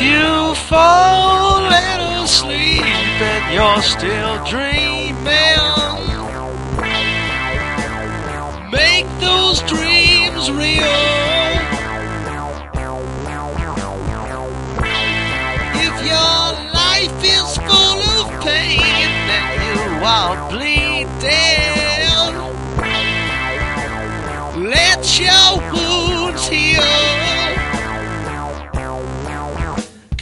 [0.00, 1.66] You fall
[2.22, 5.16] asleep and you're still dreaming,
[8.70, 10.94] make those dreams real.
[15.74, 16.42] If your
[16.72, 18.80] life is full of pain
[19.34, 21.08] and you are bleeding,
[24.70, 27.07] let your wounds heal.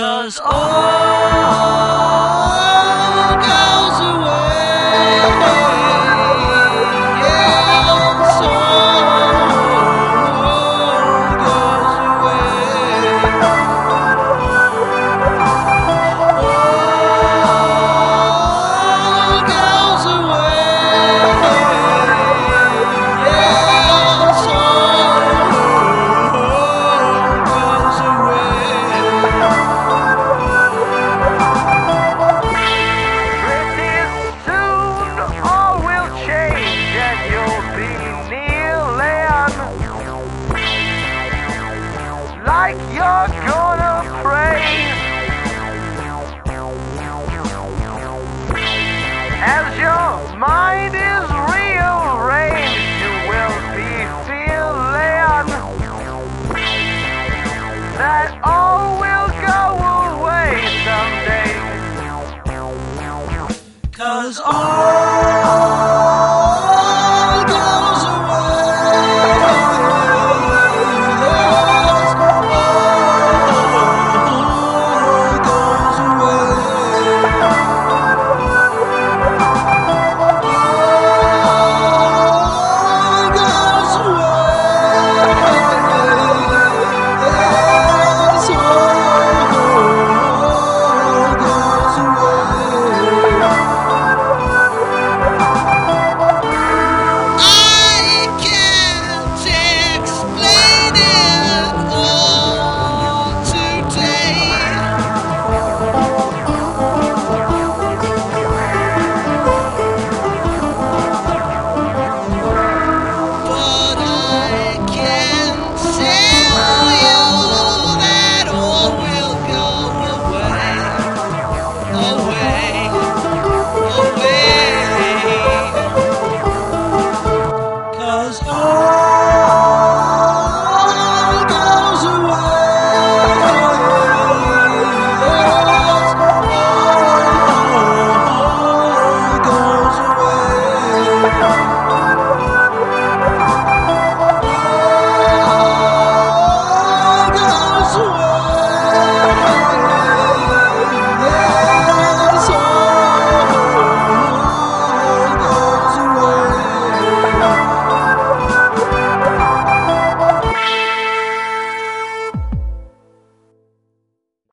[0.00, 2.39] Cause all